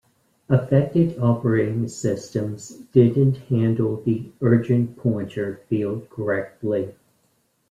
[0.49, 6.95] Affected operating systems didn't handle the Urgent Pointer field correctly.